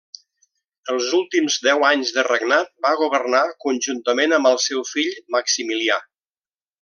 Els 0.93 1.09
últims 1.17 1.57
deu 1.67 1.85
anys 1.91 2.13
de 2.15 2.23
regnat 2.29 2.71
va 2.87 2.93
governar 3.03 3.43
conjuntament 3.67 4.33
amb 4.39 4.51
el 4.55 4.59
seu 4.69 4.85
fill 4.97 5.13
Maximilià. 5.37 6.05